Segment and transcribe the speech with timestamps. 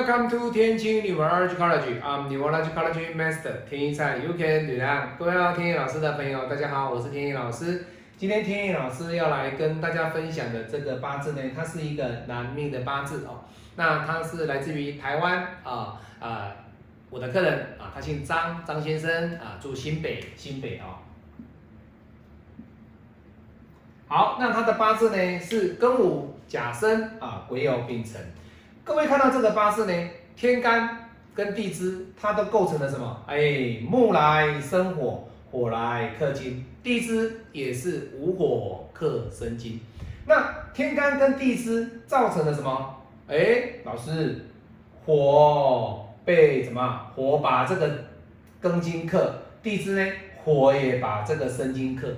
[0.00, 2.00] Welcome to 天晴 Neurology College.
[2.00, 5.14] I'm Neurology College Master 天一菜 You can 吕亮。
[5.18, 7.84] 各位要天一老师的朋友，大家好，我是天一老师。
[8.16, 13.44] 今天天一老师要来跟大家分享的这个八字呢，它是一个男命的八字哦。
[13.76, 16.50] 那它是来自于台湾啊啊，
[17.10, 20.96] 我的客人啊，他姓张，张先生啊，住新北，新北哦。
[24.08, 28.18] 好，那他的八字呢是庚午甲申啊，癸酉丙辰。
[28.82, 33.24] 各位看到这个八字呢，天干跟地支，它都构成了什么？
[33.26, 39.78] 哎，木来生火，火来克金，地支也是无火克生金。
[40.26, 42.96] 那天干跟地支造成了什么？
[43.28, 43.36] 哎，
[43.84, 44.46] 老师，
[45.04, 47.06] 火被什么？
[47.14, 47.88] 火把这个
[48.62, 50.12] 庚金克，地支呢？
[50.42, 52.08] 火也把这个生金克。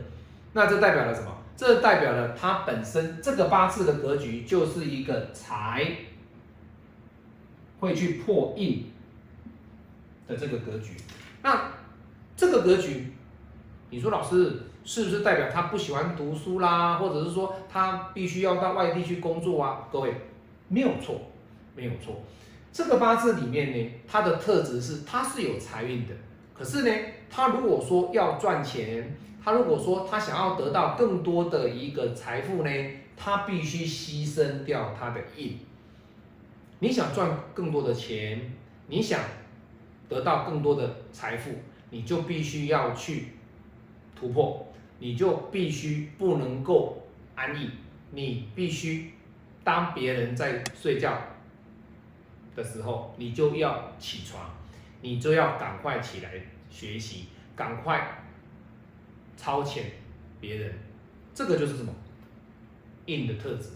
[0.53, 1.31] 那这代表了什么？
[1.57, 5.85] 这代表了它本身这个八字的格局就是一个财。
[7.83, 8.85] 会去破印
[10.29, 10.95] 的这个格局，
[11.43, 11.73] 那
[12.37, 13.13] 这个格局，
[13.91, 19.89] 你说老师是不是代表他不喜欢读书啦，或者是说他必须要到外地去工作啊？
[19.91, 20.15] 各位
[20.69, 21.21] 没有错，
[21.75, 22.23] 没有错。
[22.73, 26.15] 这个八字里面呢，它的特质是它是有财运的，
[26.55, 26.97] 可是呢，
[27.29, 32.71] 他如果说要赚钱，他如果说他想要得到更多的一个财富呢，
[33.17, 35.59] 他必须牺牲掉他的印。
[36.83, 38.41] 你想赚更多的钱，
[38.89, 39.21] 你想
[40.09, 41.53] 得到更多的财富，
[41.91, 43.29] 你就必须要去
[44.17, 44.67] 突破，
[44.99, 47.71] 你就必须不能够安逸，
[48.11, 49.13] 你必须
[49.63, 51.17] 当别人在睡觉
[52.57, 54.51] 的时候，你就要起床，
[55.03, 56.33] 你就要赶快起来
[56.69, 58.25] 学习，赶快
[59.37, 59.85] 超前
[60.41, 60.75] 别人，
[61.33, 61.95] 这个就是什么？
[63.07, 63.69] 印的特质，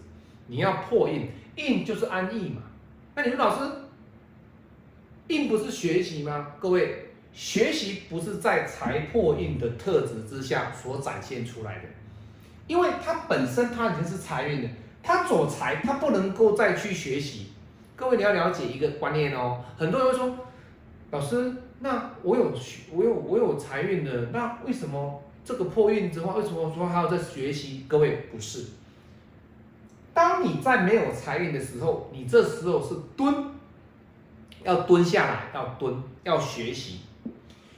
[0.48, 2.62] 你要破印，印就是安逸嘛。
[3.16, 3.72] 那你说老师，
[5.28, 6.48] 印不是学习吗？
[6.60, 11.84] 各位，学习不是在财破印的特质之下所展现出来的，
[12.66, 14.68] 因为它本身它已经是财运的，
[15.02, 17.46] 它走财，它不能够再去学习。
[17.96, 20.36] 各位你要了解一个观念哦，很多人会说，
[21.10, 27.86] 老师，那我有学，我有我有财运的，那为什么这个破运之后，为什么说还要在学习？
[27.88, 28.66] 各位不是。
[30.16, 33.50] 当你在没有财运的时候，你这时候是蹲，
[34.64, 35.94] 要蹲下来，要蹲，
[36.24, 37.00] 要学习，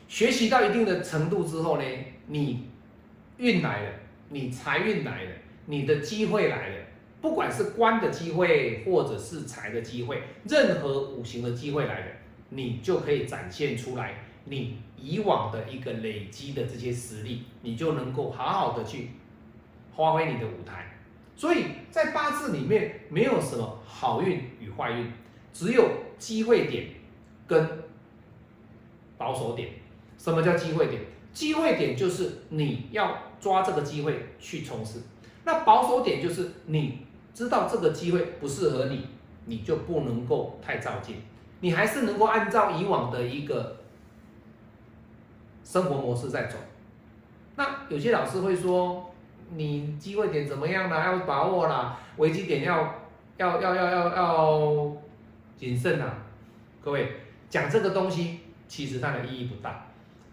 [0.06, 1.84] 学习到一定的程度之后呢，
[2.28, 2.69] 你
[3.38, 3.91] 运来了，
[4.28, 5.31] 你财运来了，
[5.66, 6.77] 你的机会来了，
[7.21, 12.06] 不管是官的机会或者是财的机会，任何五行的机会来了，
[12.50, 19.10] 你就可以展现出来你以往的一个累积的这些实力，你就能够好好的去
[19.97, 20.97] 发挥你的舞台。
[21.38, 25.12] 所以在八字里面没有什么好运与坏运，
[25.53, 25.88] 只有
[26.19, 26.88] 机会点
[27.47, 27.84] 跟
[29.16, 29.69] 保守点。
[30.19, 31.00] 什么叫机会点？
[31.32, 35.00] 机会点就是你要抓这个机会去冲刺。
[35.44, 39.06] 那保守点就是你知道这个机会不适合你，
[39.44, 41.22] 你就不能够太照进，
[41.60, 43.77] 你还是能够按照以往的一个
[45.62, 46.56] 生活模式在走。
[47.54, 49.15] 那有些老师会说。
[49.50, 50.97] 你机会点怎么样呢？
[51.04, 52.94] 要把握啦，危机点要
[53.36, 54.92] 要要要要要
[55.56, 56.12] 谨慎呐。
[56.82, 57.12] 各位
[57.48, 59.86] 讲这个东西，其实它的意义不大。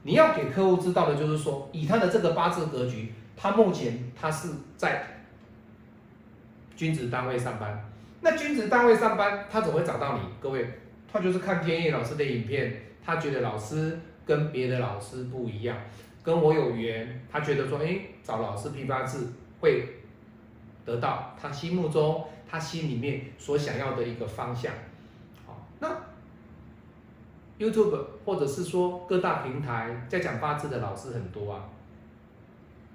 [0.03, 5.03] 你要给客户知道的就是说，以他的这个八字格局，他目前他是在
[6.75, 7.83] 君子单位上班。
[8.21, 10.21] 那君子单位上班，他怎么会找到你？
[10.39, 10.67] 各位，
[11.11, 15.75] 他就是看天意老师的影片，他觉得老师跟别的老师不一样。
[16.25, 19.87] 跟我有缘，他觉得说，哎，找老师批八字会
[20.83, 24.73] 得到他心目中、他心里面所想要的一个方向。
[25.45, 25.87] 好，那
[27.59, 31.69] YouTube 或者是说各大平台在讲八字的老师很多啊。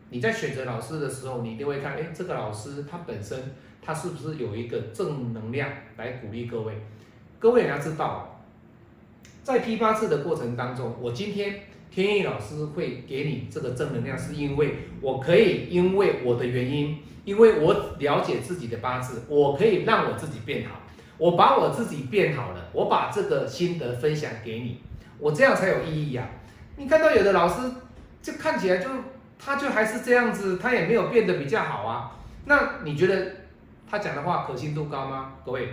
[0.09, 6.75] 你在选择老师的时候，你一定会看，哎，这个老师他本身他是不是有一个正能量来鼓励各位？
[7.39, 8.41] 各位你要知道，
[9.45, 11.70] 在批八字的过程当中，我今天。
[11.91, 20.81] 天意老师会给你这个正能量，是因为我可以因为我的原因，因为我了解自己的八字，我可以让我自己变好。
[21.19, 24.81] 我把我自己变好了，我把这个心得分享给你，
[25.19, 26.29] 我这样才有意义呀。
[26.77, 27.71] 你看到有的老师
[28.23, 28.89] 就看起来就
[29.39, 32.17] 他就还是这样子，他也没有变得比较好啊。
[32.47, 33.33] 那你觉得
[33.91, 35.33] 他讲的话可信度高吗？
[35.45, 35.69] 各位，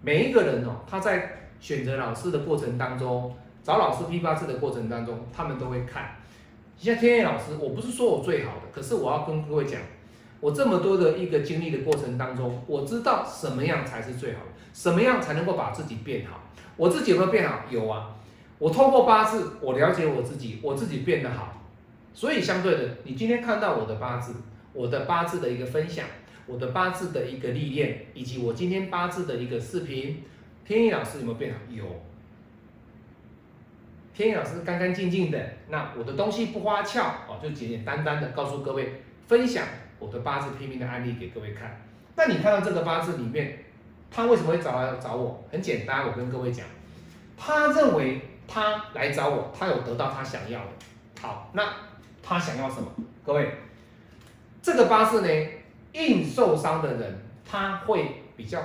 [0.00, 3.36] 每一个人哦，他在选择老师的过程当中。
[3.70, 6.16] 找老师批八字的过程当中，他们都会看。
[6.76, 9.80] 像天野老师，我不是说我最好的，可是我要跟各位讲，
[10.40, 16.40] 我这么多的一个经历的过程当中，我知道什么样才是最好的，什么样才能够把自己变好。
[16.76, 17.60] 我自己有没有变好？
[17.70, 18.16] 有啊。
[18.58, 21.62] 我透过八字，我了解我自己，我自己变得好。
[22.12, 24.34] 所以相对的，你今天看到我的八字，
[24.72, 26.06] 我的八字的一个分享，
[26.48, 30.24] 我的八字的一个历练，以及我今天八字的一个视频，
[30.64, 31.60] 天意老师有没有变好？
[31.72, 31.84] 有。
[34.14, 39.64] 天意老师干干净净的，那我的东西不花俏哦，就简简单单的告诉各位分享。
[39.98, 41.78] 我的八字拼命的案例给各位看，
[42.16, 43.64] 那你看到这个八字里面，
[44.10, 45.44] 他为什么会找来找我？
[45.52, 46.66] 很简单，我跟各位讲，
[47.36, 50.70] 他认为他来找我，他有得到他想要的。
[51.20, 51.70] 好，那
[52.22, 52.90] 他想要什么？
[53.22, 53.52] 各位，
[54.62, 55.48] 这个八字呢，
[55.92, 58.58] 硬受伤的人，他会比较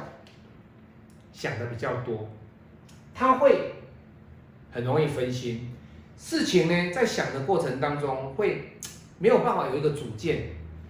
[1.33, 2.29] 想的比较多，
[3.13, 3.73] 他会
[4.75, 5.71] 很容易分心，
[6.17, 8.77] 事情呢，在想的过程当中会
[9.19, 10.49] 没有办法有一个主见。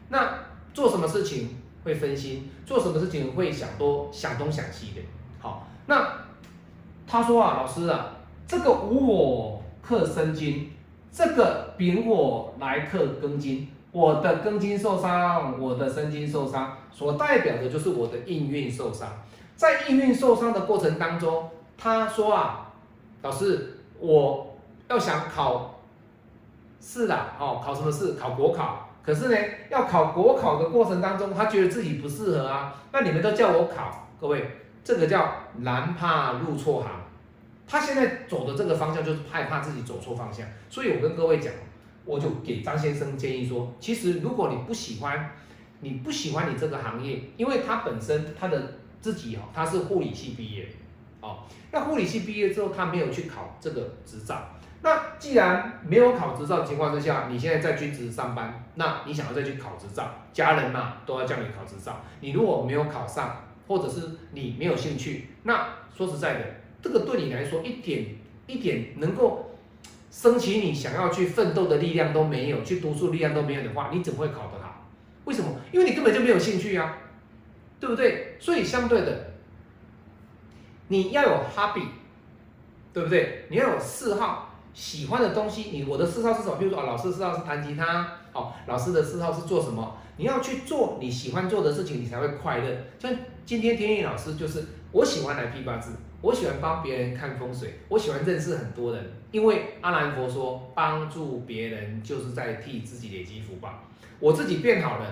[0.10, 0.40] 那
[0.74, 1.50] 做什么事情
[1.84, 2.50] 会分心？
[2.66, 5.02] 做什么事情会想多想东想西的？
[5.40, 6.12] 好，那
[7.06, 8.18] 他说啊，老师啊，
[8.48, 10.72] 这个无我克生金，
[11.12, 19.08] 这个丙火来克庚金，我的庚金受伤，我的生金受伤，所代表的就是我的应运受伤。
[19.56, 21.48] 在应运受伤的过程当中，
[21.78, 22.74] 他说啊，
[23.22, 24.56] 老师，我
[24.89, 25.81] 要想考
[26.80, 28.13] 试啦，哦，考什么试？
[28.13, 28.89] 考国考。
[29.03, 29.38] 可是呢，
[29.69, 32.75] 要考国考的过程当中，他觉得自己不适合啊。
[32.92, 34.50] 那你们都叫我考，各位，
[34.83, 36.92] 这个叫难怕入错行。
[37.68, 40.47] 他现在走的这个方向就是害怕自己走错方向。
[40.69, 41.53] 所以我跟各位讲，
[42.03, 45.31] 我就给张先生建议说，其实如果你不喜欢，
[45.81, 50.68] 你不喜欢你这个行业，因为他本身他的自己哦，他是护理系毕业，
[51.25, 51.39] 哦，
[51.72, 54.50] 那护理系毕业之后，他没有去考这个执照。
[54.83, 62.01] 那既然没有考执照的情况之下，你现在在军职上班，那你想要再去考执照，家人嘛都要叫你考执照。
[62.22, 64.01] 你如果没有考上，或者是
[64.33, 65.68] 你没有兴趣，那
[65.98, 66.45] 说实在的，
[66.83, 68.06] 这个对你来说一点
[68.45, 69.56] 一点能够
[70.12, 74.86] 升起你想要去奋斗的力量都没有，去读书力量都没有的话，你怎么会考得好？
[75.24, 75.50] 为什么？
[75.71, 76.95] 因为你根本就没有兴趣啊，
[77.80, 78.36] 对不对？
[78.39, 79.31] 所以相对的，
[80.88, 81.88] 你要有 hobby，
[82.94, 83.46] 对不对？
[83.50, 84.52] 你要有嗜好。
[84.74, 86.58] 喜欢的东西，你我的嗜好是什么？
[86.58, 89.98] 比如说啊，老师的嗜好是弹吉他，哦，老师的嗜好是做什么？
[90.18, 92.78] 你要去做你喜欢做的事情，你才会快乐。
[93.00, 93.16] 像
[93.46, 103.81] 今天天意老师就是，我喜欢来批八字，我喜欢帮别人看风水，我喜欢认识很多人，因为阿兰佛说，帮助别人就是在替自己累积福报。
[104.20, 105.06] 我自己变好了，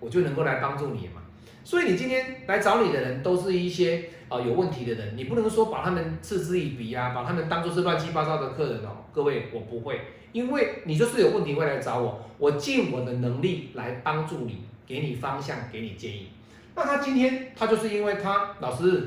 [0.00, 1.21] 我就能够来帮助你嘛。
[1.64, 4.10] 所以你今天来找你的人，都是一些。
[4.32, 9.04] 啊，有问题的人，你不能说把他们嗤之以鼻啊，把他们当做是乱七八糟的客人哦。
[9.12, 10.00] 各位，我不会，
[10.32, 16.28] 因为你就是有问题会来找我，我尽我的能力来帮助你，给你方向，给你建议。
[16.74, 19.06] 那他今天他就是因为他老师，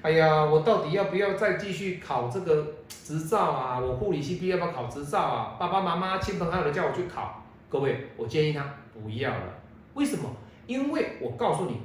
[0.00, 3.78] 哎呀，我到底要不要再继续考这个执照啊？
[3.78, 5.56] 我护理系毕业要不要考执照啊？
[5.60, 9.58] 爸爸妈妈、亲朋好友叫我去考，各位，我建议他不要了。
[9.92, 10.34] 为什么？
[10.66, 11.80] 因为我告诉你，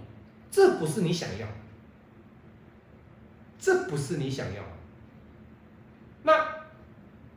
[0.50, 1.48] 这不是你想要。
[3.60, 4.64] 这不是你想要。
[6.24, 6.34] 那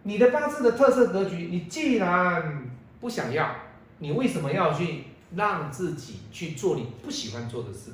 [0.05, 3.55] 你的八字的特色格局，你既然不想要，
[3.99, 7.93] 你为什么要去让自己去做你不喜欢做的事？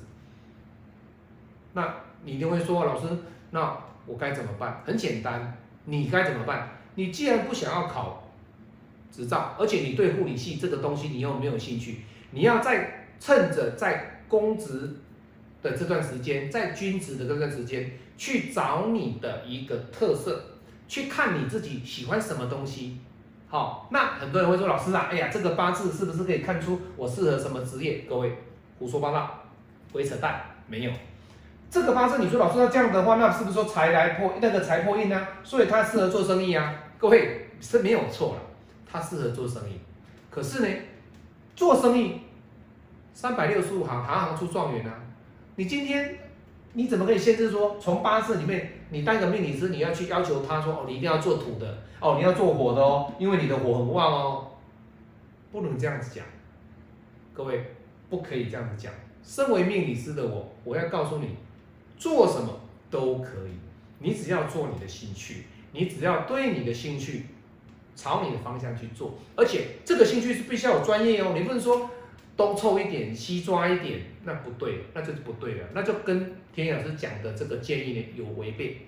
[1.72, 3.06] 那你一定会说，老师，
[3.50, 4.82] 那我该怎么办？
[4.84, 6.70] 很简单，你该怎么办？
[6.96, 8.30] 你既然不想要考
[9.10, 12.02] 执照，而且你对护理系这个东西你又没有兴趣，
[12.32, 14.96] 你要在趁着在公职
[15.62, 17.90] 的这段时间，在军职的这段时间。
[18.18, 20.42] 去找你的一个特色，
[20.88, 22.98] 去看你自己喜欢什么东西。
[23.46, 28.04] 好，那很多人会说，老师啊，哎呀，这个八字是不是可以看出我适合什么职业？
[28.08, 28.36] 各位
[28.76, 29.44] 胡说八道，
[29.92, 30.90] 鬼扯淡，没有。
[31.70, 35.28] 这个八字，你说老师要这样的话，那是不是说财来破那个财破印呢？
[35.44, 36.74] 所以他适合做生意啊。
[36.98, 38.42] 各位是没有错了，
[38.90, 39.78] 他适合做生意。
[40.28, 40.68] 可是呢，
[41.54, 42.20] 做生意
[43.18, 44.94] 三百六十五行，行行出状元啊。
[45.56, 46.16] 你今天。
[46.74, 54.50] 你怎么可以限制说，从八字里面，你当个命理师，你要去要求他说，哦，你一定要做土的，哦，你要做火的哦，因为你的火很旺哦，
[55.50, 56.24] 不能这样子讲，
[57.32, 57.74] 各位
[58.08, 58.92] 不可以这样子讲。
[59.24, 61.34] 身为命理师的我，我要告诉你，
[61.96, 63.58] 做什么都可以，
[63.98, 67.26] 你只要做你的兴趣，你只要对你的兴趣
[67.96, 71.90] 朝你的方向去做，而且这个兴趣是必须要有专业哦，你不能说。
[72.38, 78.86] 东凑一点，西抓一点，那不对，那就是不对了，那就跟田老师讲的这个建议呢有违背。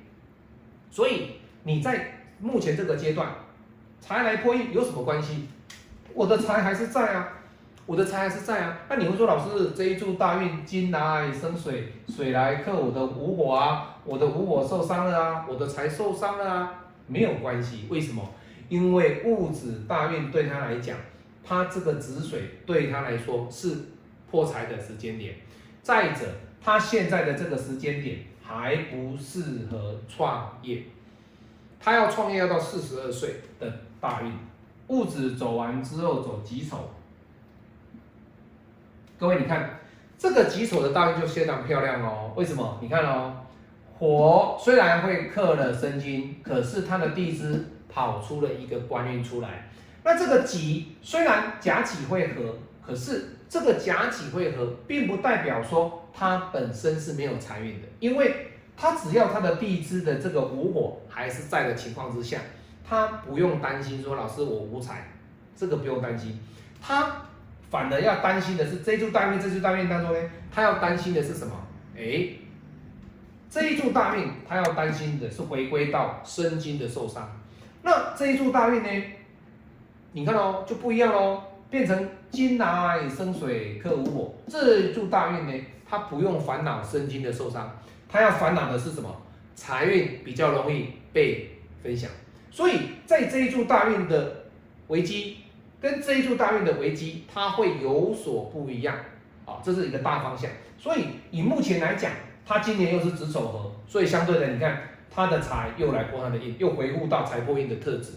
[0.91, 1.33] 所以
[1.65, 3.29] 你在目前这个阶段，
[4.01, 5.49] 财来破印有什么关系？
[6.15, 7.29] 我的财还是在啊，
[7.87, 8.79] 我的财还是在啊。
[8.89, 17.87] 那你会说，老师这一柱大运金来生水，水来克我的午火啊，我的午火受伤了啊，我的财受伤了啊，没有关系。
[17.91, 18.23] 为什么？
[18.69, 20.97] 因为戊子大运对他来讲，
[21.45, 23.75] 他这个子水对他来说是
[24.31, 25.35] 破财的时间点。
[25.83, 26.27] 再者，
[26.63, 30.83] 他现在的这个时间点还不适合创业，
[31.81, 34.33] 他要创业要到四十二岁的大运。
[34.89, 36.91] 戊子走完之后走己丑，
[39.19, 39.79] 各位你看
[40.19, 42.33] 这个己丑的大运就非常漂亮哦。
[42.35, 42.79] 为什么？
[42.83, 43.37] 你看哦，
[43.97, 49.70] 火虽然会克了生金，可是他的地支跑出了一个官运出来。
[50.03, 62.39] 那这个己虽然甲己会合，可是这个甲己会合，并不代表说它本身是没有财运的，因为它只要它的地支的这个午火还是在的情况之下。
[62.83, 65.13] 他不用担心说老师我无财，
[65.55, 66.41] 这个不用担心，
[66.83, 67.23] 他
[67.71, 70.19] 反而要担心的是这一柱大运，这柱大运当中呢，
[70.53, 71.53] 他要担心的是什么？
[71.97, 72.31] 哎，
[73.49, 77.31] 这一柱大运他要担心的是回归到身金的受伤。
[77.83, 78.89] 那这一柱大运呢，
[80.13, 84.35] 你看哦就不一样喽，变成金来生水克午火。
[84.49, 89.15] 这一柱大运呢，他不用烦恼生金的受伤，他要烦恼的是什么？
[89.55, 91.51] 财运比较容易被
[91.83, 92.11] 分享。
[92.51, 94.47] 所以在这一柱大运的
[94.89, 95.37] 危机
[95.81, 98.97] 跟这一柱大运的危机，它会有所不一样
[99.45, 100.51] 啊，这是一个大方向。
[100.77, 102.11] 所以以目前来讲，
[102.45, 108.15] 它今年又是子丑合，所以相对的，你看它的财又来破它的印，又回复到财破印的特质。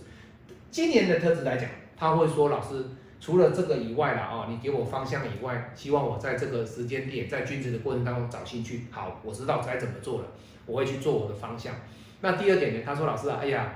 [0.71, 2.85] 今年的特质来讲，他会说老师，
[3.19, 8.85] 除了这个以外了啊，你给我方向以外，希望我在这个时间点，在君子的过程当中找兴趣。
[8.91, 10.27] 好，我知道该怎么做了，
[10.65, 11.73] 我会去做我的方向。
[12.21, 13.73] 那第二点呢，他说老师啊，哎呀。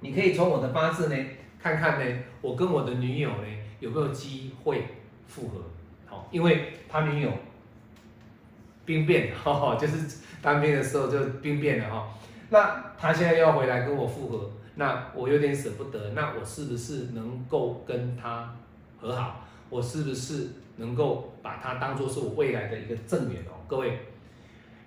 [0.00, 1.16] 你可以从我的八字呢
[1.58, 3.44] 看看呢，我跟我的女友呢
[3.80, 4.84] 有没有机会
[5.26, 5.62] 复合？
[6.04, 7.32] 好，因为他女友
[8.84, 12.08] 兵变，哈，就是当兵的时候就兵变了哈。
[12.50, 16.10] 那他现在要回来跟我复合，那我有点舍不得。
[16.10, 18.54] 那我是不是能够跟他
[19.00, 19.44] 和好？
[19.68, 23.58] 我是不是能够把他当做是我未来的一个正缘哦？
[23.66, 23.98] 各位，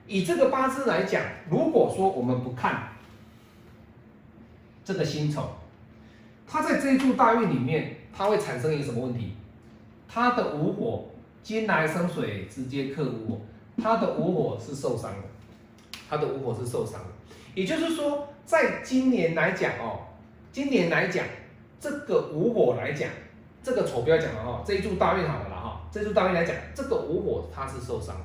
[0.07, 2.87] 以这个八字来讲，如果说我们不看。
[4.81, 5.51] 这个辛丑，
[6.47, 9.33] 他在这一柱大运里面，它会产生一个什么问题？
[10.07, 11.05] 它的午火
[11.43, 13.41] 金来生水，直接克午火，
[13.83, 15.27] 它的午火是受伤的，
[16.09, 17.07] 它的午火是受伤的。
[17.53, 19.99] 也就是说，在今年来讲哦，
[20.51, 21.23] 今年来讲，
[21.79, 23.07] 这个午火来讲，
[23.61, 28.15] 这个丑不要讲了哈，这一柱大运好了啦哈，这柱大运来讲，这个午火它是受伤。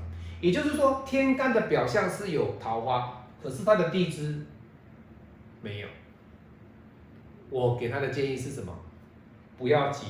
[0.40, 4.47] 也就是说，天干的表象是有桃花，可是它的地支
[5.61, 5.88] 没有。
[7.50, 8.75] 我给他的建议是什么？
[9.59, 10.07] 不要急，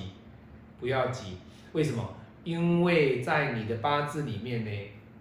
[0.79, 1.39] 不要急。
[1.73, 2.09] 为什么？
[2.45, 4.71] 因为在你的八字里面呢，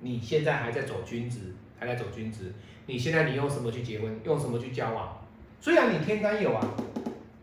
[0.01, 2.53] 你现在还在走君子，还在走君子。
[2.85, 4.19] 你现在你用什么去结婚？
[4.23, 5.25] 用什么去交往？
[5.59, 6.75] 虽然你天干有啊，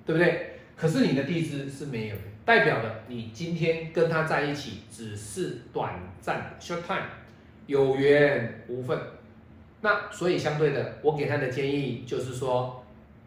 [0.04, 0.59] 对不对？
[0.76, 7.06] 可是你的地支是没有的，代表了你今天跟他在一起只是短暂 （short time），
[7.66, 8.99] 有缘无分。
[9.82, 12.85] 那所以相对的，我给他的建议就是说，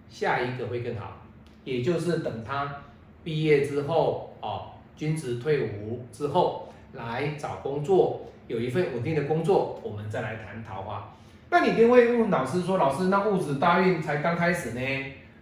[0.10, 1.22] 下一个会更好。
[1.63, 2.84] 也就是等他
[3.24, 11.15] 毕业之后，哦，军职退伍之后来找工作，有一份稳定的工作，我们再来谈桃花。
[11.53, 14.81] 那你一定会问老师说，老师，那戊子大运才刚开始呢，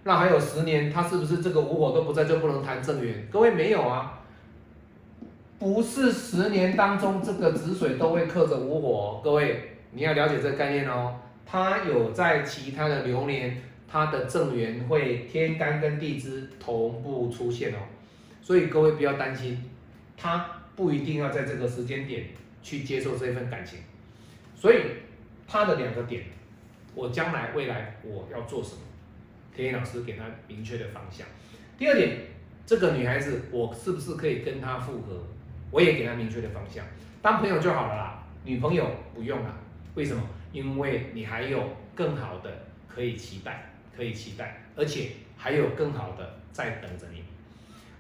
[0.04, 3.26] 那还有十年，他是不是这个午火都不在就不能谈正缘？
[3.32, 4.20] 各位没有啊，
[5.58, 11.16] 不是十年当中这个子水都会克着午火，各位你要了解这个概念哦，
[11.46, 13.58] 它有在其他的流年。
[13.94, 17.78] 它的正缘会天干跟地支同步出现哦，
[18.42, 19.62] 所以各位不要担心，
[20.16, 20.46] 他
[20.78, 22.24] 不一定要在这个时间点
[22.64, 23.80] 去接受这份感情，
[24.56, 24.78] 所以
[25.52, 26.24] 他的两个点，
[26.96, 28.82] 我将来未来我要做什么，
[29.54, 31.28] 天野老师给他明确的方向。
[31.78, 32.20] 第二点，
[32.66, 35.22] 这个女孩子我是不是可以跟她复合，
[35.72, 36.86] 我也给她明确的方向，
[37.22, 39.54] 当朋友就好了啦，女朋友不用了，
[39.96, 40.24] 为什么？
[40.54, 42.50] 因为你还有更好的
[42.88, 43.68] 可以期待。
[43.94, 47.22] 可以期待，而且还有更好的在等着你。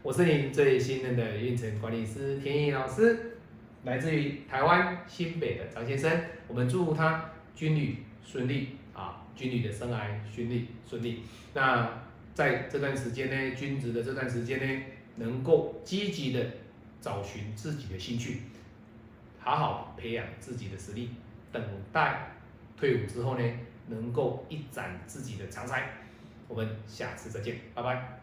[0.01, 3.37] 我是您最信任的运程管理师田野老师，
[3.83, 6.09] 来自于台湾新北的张先生。
[6.47, 11.23] 我们祝福他军旅顺利啊，军旅的生涯顺利顺利。
[11.53, 12.03] 那
[12.33, 14.83] 在这段时间呢，军职的这段时间呢，
[15.15, 16.45] 能够积极的
[16.99, 18.41] 找寻自己的兴趣，
[19.39, 21.09] 好好培养自己的实力，
[21.51, 22.33] 等待
[22.77, 23.43] 退伍之后呢。
[23.87, 25.89] 能够一展自己的长才，
[26.47, 28.20] 我们下次再见，拜拜。